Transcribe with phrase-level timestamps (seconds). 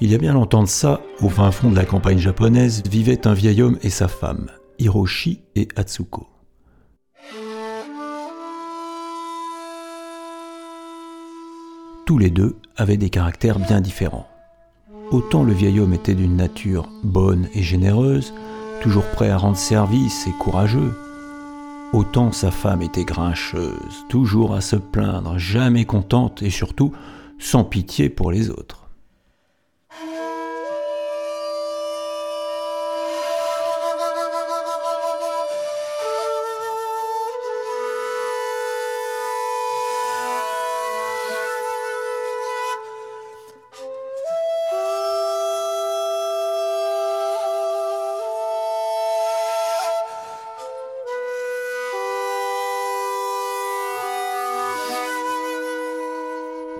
[0.00, 3.26] Il y a bien longtemps de ça, au fin fond de la campagne japonaise, vivaient
[3.26, 4.46] un vieil homme et sa femme,
[4.78, 6.28] Hiroshi et Atsuko.
[12.06, 14.28] Tous les deux avaient des caractères bien différents.
[15.10, 18.32] Autant le vieil homme était d'une nature bonne et généreuse,
[18.80, 20.92] toujours prêt à rendre service et courageux,
[21.92, 26.92] autant sa femme était grincheuse, toujours à se plaindre, jamais contente et surtout
[27.40, 28.87] sans pitié pour les autres.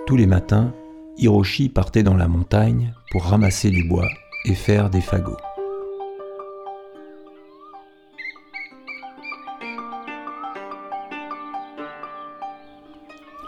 [0.09, 0.73] Tous les matins,
[1.19, 4.07] Hiroshi partait dans la montagne pour ramasser du bois
[4.43, 5.37] et faire des fagots.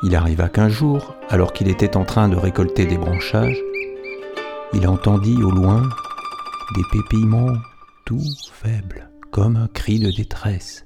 [0.03, 3.59] Il arriva qu'un jour, alors qu'il était en train de récolter des branchages,
[4.73, 5.89] il entendit au loin
[6.75, 7.57] des pépillements
[8.05, 8.21] tout
[8.53, 10.85] faibles, comme un cri de détresse.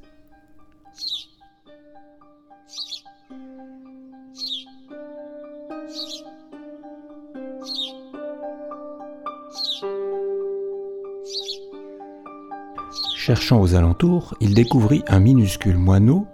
[13.25, 16.27] Cherchant aux alentours, il découvrit un minuscule moineau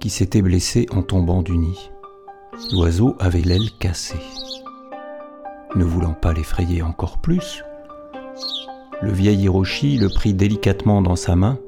[0.00, 1.92] qui s'était blessé en tombant du nid.
[2.72, 4.18] L'oiseau avait l'aile cassée.
[5.76, 7.62] Ne voulant pas l'effrayer encore plus,
[9.00, 11.60] le vieil Hiroshi le prit délicatement dans sa main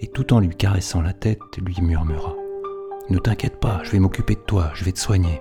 [0.00, 2.32] et tout en lui caressant la tête, lui murmura⁇
[3.08, 5.40] Ne t'inquiète pas, je vais m'occuper de toi, je vais te soigner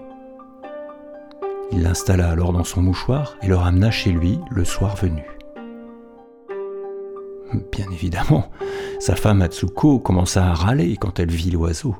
[1.74, 5.35] ⁇Il l'installa alors dans son mouchoir et le ramena chez lui le soir venu.
[7.72, 8.52] Bien évidemment,
[9.00, 11.96] sa femme Atsuko commença à râler quand elle vit l'oiseau.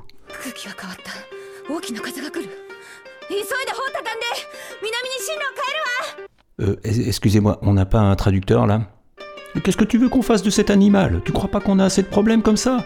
[6.60, 8.90] Euh, excusez-moi, on n'a pas un traducteur là?
[9.62, 11.22] Qu'est-ce que tu veux qu'on fasse de cet animal?
[11.24, 12.84] Tu crois pas qu'on a assez de problèmes comme ça?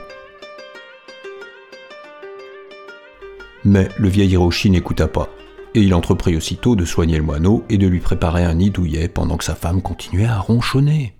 [3.64, 5.28] Mais le vieil Hiroshi n'écouta pas,
[5.74, 9.08] et il entreprit aussitôt de soigner le moineau et de lui préparer un nid douillet
[9.08, 11.14] pendant que sa femme continuait à ronchonner.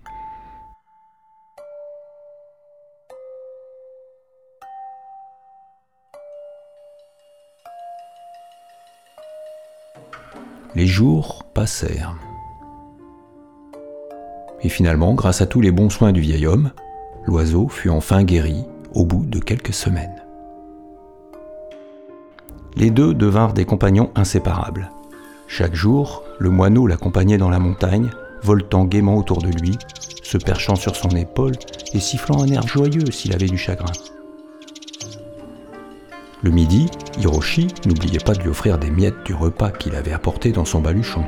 [10.75, 12.15] Les jours passèrent.
[14.61, 16.71] Et finalement, grâce à tous les bons soins du vieil homme,
[17.25, 20.23] l'oiseau fut enfin guéri au bout de quelques semaines.
[22.75, 24.91] Les deux devinrent des compagnons inséparables.
[25.47, 28.09] Chaque jour, le moineau l'accompagnait dans la montagne,
[28.43, 29.77] voltant gaiement autour de lui,
[30.23, 31.55] se perchant sur son épaule
[31.93, 33.91] et sifflant un air joyeux s'il avait du chagrin.
[36.43, 40.51] Le midi, Hiroshi n'oubliait pas de lui offrir des miettes du repas qu'il avait apporté
[40.51, 41.23] dans son baluchon.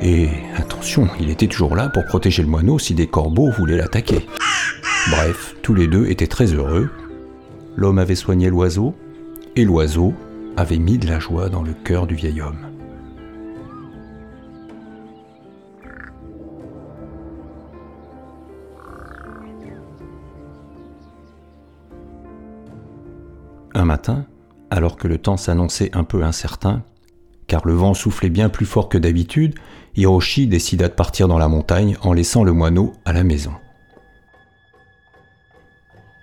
[0.00, 4.26] Et attention, il était toujours là pour protéger le moineau si des corbeaux voulaient l'attaquer.
[5.10, 6.90] Bref, tous les deux étaient très heureux.
[7.76, 8.96] L'homme avait soigné l'oiseau,
[9.54, 10.12] et l'oiseau
[10.56, 12.66] avait mis de la joie dans le cœur du vieil homme.
[23.74, 24.26] Un matin,
[24.72, 26.82] alors que le temps s'annonçait un peu incertain,
[27.46, 29.54] car le vent soufflait bien plus fort que d'habitude,
[29.96, 33.52] Hiroshi décida de partir dans la montagne en laissant le moineau à la maison.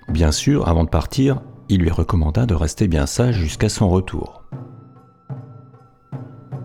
[0.08, 4.46] Bien sûr, avant de partir, il lui recommanda de rester bien sage jusqu'à son retour.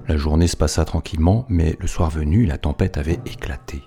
[0.08, 3.82] La journée se passa tranquillement, mais le soir venu, la tempête avait éclaté,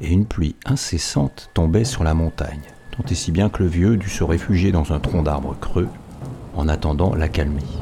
[0.00, 2.62] et une pluie incessante tombait sur la montagne,
[2.96, 5.88] tant et si bien que le vieux dut se réfugier dans un tronc d'arbre creux
[6.56, 7.78] en attendant l'accalmie.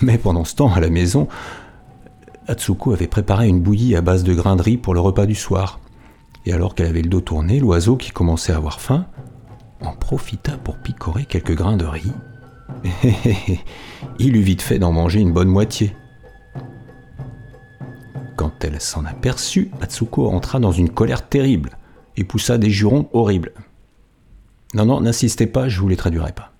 [0.00, 1.28] Mais pendant ce temps, à la maison,
[2.46, 5.34] Atsuko avait préparé une bouillie à base de grains de riz pour le repas du
[5.34, 5.80] soir.
[6.46, 9.06] Et alors qu'elle avait le dos tourné, l'oiseau, qui commençait à avoir faim,
[9.80, 12.12] en profita pour picorer quelques grains de riz.
[14.18, 15.94] Il eut vite fait d'en manger une bonne moitié.
[18.58, 21.78] Quand elle s'en aperçut, Atsuko entra dans une colère terrible
[22.16, 23.52] et poussa des jurons horribles.
[24.74, 26.52] Non, non, n'insistez pas, je vous les traduirai pas.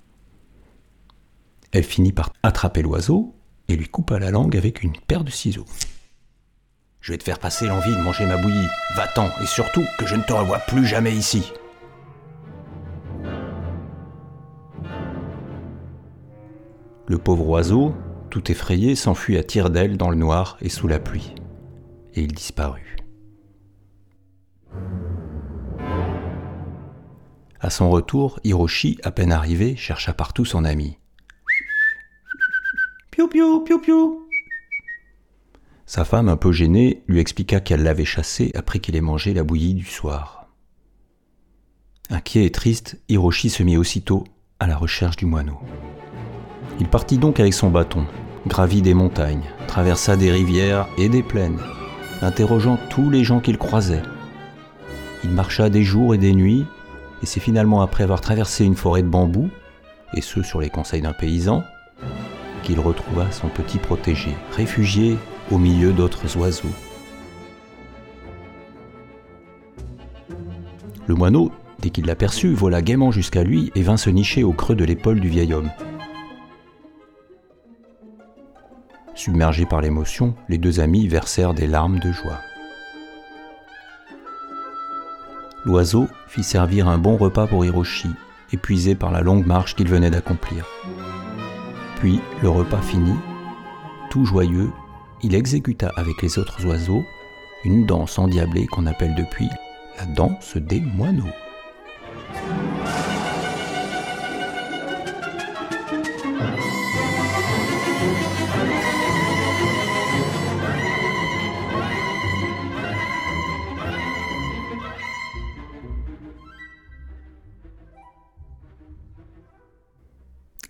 [1.72, 3.34] Elle finit par attraper l'oiseau
[3.66, 5.64] et lui coupa la langue avec une paire de ciseaux.
[7.00, 8.68] Je vais te faire passer l'envie de manger ma bouillie.
[8.94, 11.52] Va-t'en et surtout que je ne te revois plus jamais ici.
[17.08, 17.92] Le pauvre oiseau,
[18.30, 21.34] tout effrayé, s'enfuit à tire d'aile dans le noir et sous la pluie.
[22.18, 22.96] Et il disparut.
[27.60, 30.98] À son retour, Hiroshi, à peine arrivé, chercha partout son ami.
[33.12, 34.28] Piou piou, piou piou.
[35.86, 39.44] Sa femme, un peu gênée, lui expliqua qu'elle l'avait chassé après qu'il ait mangé la
[39.44, 40.48] bouillie du soir.
[42.10, 44.24] Inquiet et triste, Hiroshi se mit aussitôt
[44.58, 45.60] à la recherche du moineau.
[46.80, 48.08] Il partit donc avec son bâton,
[48.48, 51.60] gravit des montagnes, traversa des rivières et des plaines,
[52.22, 54.02] interrogeant tous les gens qu'il croisait.
[55.24, 56.64] Il marcha des jours et des nuits,
[57.22, 59.50] et c'est finalement après avoir traversé une forêt de bambous,
[60.14, 61.64] et ce sur les conseils d'un paysan,
[62.62, 65.16] qu'il retrouva son petit protégé, réfugié
[65.50, 66.68] au milieu d'autres oiseaux.
[71.06, 71.50] Le moineau,
[71.80, 75.20] dès qu'il l'aperçut, vola gaiement jusqu'à lui et vint se nicher au creux de l'épaule
[75.20, 75.70] du vieil homme.
[79.18, 82.40] Submergés par l'émotion, les deux amis versèrent des larmes de joie.
[85.64, 88.10] L'oiseau fit servir un bon repas pour Hiroshi,
[88.52, 90.64] épuisé par la longue marche qu'il venait d'accomplir.
[91.96, 93.12] Puis, le repas fini,
[94.08, 94.70] tout joyeux,
[95.24, 97.02] il exécuta avec les autres oiseaux
[97.64, 99.48] une danse endiablée qu'on appelle depuis
[99.98, 101.34] la danse des moineaux.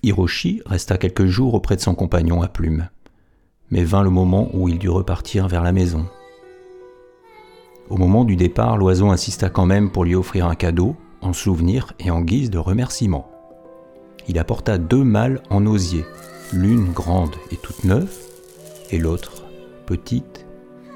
[0.08, 2.88] Hiroshi resta quelques jours auprès de son compagnon à plume,
[3.70, 6.06] mais vint le moment où il dut repartir vers la maison.
[7.90, 11.92] Au moment du départ, l'oiseau insista quand même pour lui offrir un cadeau, en souvenir
[11.98, 13.30] et en guise de remerciement.
[14.28, 16.06] Il apporta deux mâles en osier,
[16.54, 18.14] l'une grande et toute neuve,
[18.90, 19.44] et l'autre
[19.84, 20.46] petite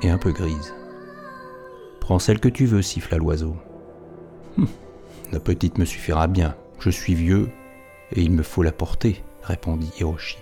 [0.00, 0.72] et un peu grise.
[2.00, 3.56] Prends celle que tu veux, siffla l'oiseau.
[4.56, 4.68] Hum,
[5.32, 7.50] la petite me suffira bien, je suis vieux
[8.12, 10.38] et il me faut la porter, répondit Hiroshi.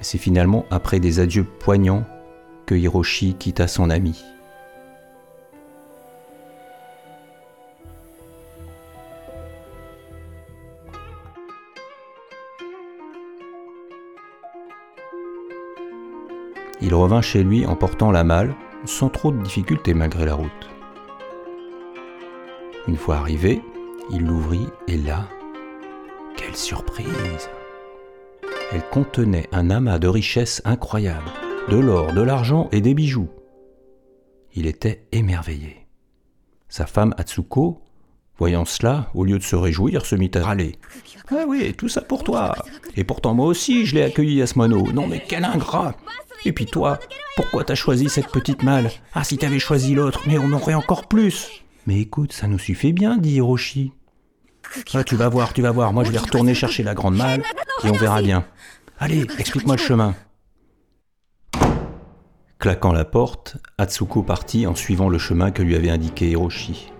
[0.00, 2.04] C'est finalement après des adieux poignants
[2.66, 4.24] que Hiroshi quitta son ami.
[16.80, 20.70] Il revint chez lui en portant la malle, sans trop de difficultés malgré la route.
[22.88, 23.62] Une fois arrivé,
[24.10, 25.28] il l'ouvrit et là,
[26.36, 27.48] quelle surprise
[28.72, 31.30] Elle contenait un amas de richesses incroyables,
[31.68, 33.28] de l'or, de l'argent et des bijoux.
[34.54, 35.86] Il était émerveillé.
[36.68, 37.80] Sa femme Atsuko,
[38.38, 40.76] voyant cela, au lieu de se réjouir, se mit à râler.
[41.30, 42.54] Ah oui, tout ça pour toi.
[42.96, 44.90] Et pourtant moi aussi je l'ai accueilli à ce mono.
[44.92, 45.94] Non mais quel ingrat
[46.44, 46.98] Et puis toi,
[47.36, 48.90] pourquoi t'as choisi cette petite malle?
[49.14, 52.92] Ah si t'avais choisi l'autre, mais on aurait encore plus Mais écoute, ça nous suffit
[52.92, 53.92] bien, dit Hiroshi.
[54.94, 55.92] Ah, tu vas voir, tu vas voir.
[55.92, 57.42] Moi, je vais retourner chercher la grande malle
[57.84, 58.44] et on verra bien.
[58.98, 60.14] Allez, explique-moi le chemin.
[62.58, 66.92] Claquant la porte, Atsuko partit en suivant le chemin que lui avait indiqué Hiroshi.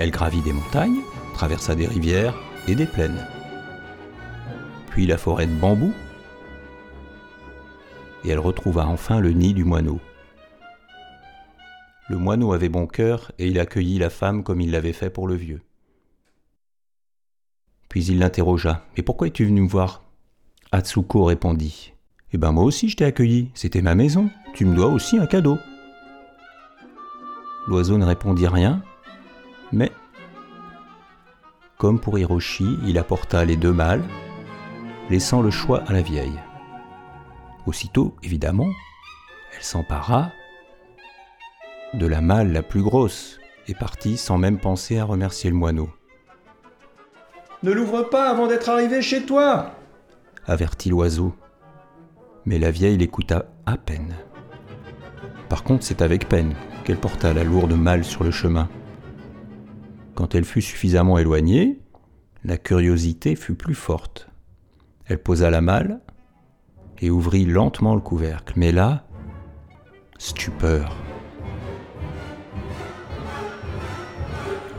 [0.00, 1.00] Elle gravit des montagnes,
[1.34, 2.34] traversa des rivières
[2.66, 3.24] et des plaines.
[4.90, 5.94] Puis la forêt de bambous.
[8.24, 10.00] Et elle retrouva enfin le nid du moineau.
[12.08, 15.28] Le moineau avait bon cœur et il accueillit la femme comme il l'avait fait pour
[15.28, 15.62] le vieux.
[17.94, 18.82] Puis il l'interrogea.
[18.96, 20.02] Mais pourquoi es-tu venu me voir?
[20.72, 21.92] Atsuko répondit.
[22.32, 25.26] Eh ben moi aussi je t'ai accueilli, c'était ma maison, tu me dois aussi un
[25.26, 25.60] cadeau.
[27.68, 28.82] L'oiseau ne répondit rien,
[29.70, 29.92] mais,
[31.78, 34.02] comme pour Hiroshi, il apporta les deux mâles,
[35.08, 36.40] laissant le choix à la vieille.
[37.64, 38.72] Aussitôt, évidemment,
[39.54, 40.32] elle s'empara
[41.92, 45.88] de la malle la plus grosse et partit sans même penser à remercier le moineau.
[47.64, 49.74] Ne l'ouvre pas avant d'être arrivé chez toi
[50.46, 51.34] avertit l'oiseau.
[52.44, 54.14] Mais la vieille l'écouta à peine.
[55.48, 56.52] Par contre, c'est avec peine
[56.84, 58.68] qu'elle porta la lourde malle sur le chemin.
[60.14, 61.80] Quand elle fut suffisamment éloignée,
[62.44, 64.28] la curiosité fut plus forte.
[65.06, 66.00] Elle posa la malle
[67.00, 68.52] et ouvrit lentement le couvercle.
[68.56, 69.06] Mais là,
[70.18, 70.94] stupeur.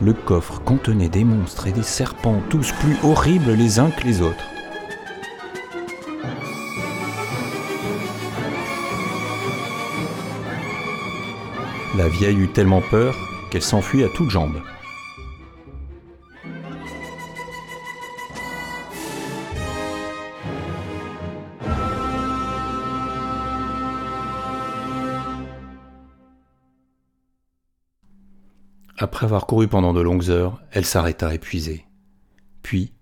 [0.02, 4.20] Le coffre contenait des monstres et des serpents, tous plus horribles les uns que les
[4.20, 4.44] autres.
[11.96, 13.16] La vieille eut tellement peur
[13.50, 14.60] qu'elle s'enfuit à toutes jambes.
[28.98, 31.84] Après avoir couru pendant de longues heures, elle s'arrêta épuisée.
[32.62, 32.94] Puis,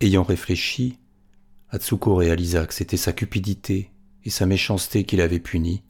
[0.00, 0.98] ayant réfléchi,
[1.68, 3.90] Atsuko réalisa que c'était sa cupidité
[4.24, 5.82] et sa méchanceté qui l'avaient puni,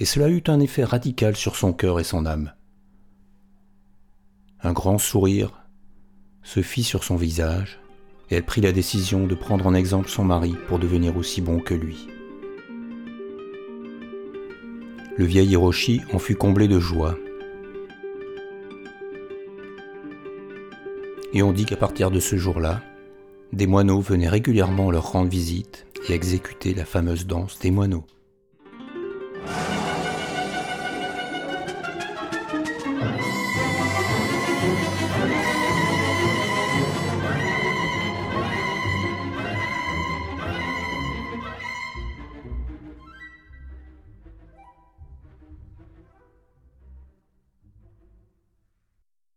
[0.00, 2.52] et cela eut un effet radical sur son cœur et son âme.
[4.62, 5.52] Un grand sourire
[6.42, 7.80] se fit sur son visage,
[8.28, 11.60] et elle prit la décision de prendre en exemple son mari pour devenir aussi bon
[11.60, 12.08] que lui.
[15.16, 17.16] Le vieil Hiroshi en fut comblé de joie
[21.32, 22.82] et on dit qu'à partir de ce jour-là,
[23.52, 28.04] des moineaux venaient régulièrement leur rendre visite et exécuter la fameuse danse des moineaux.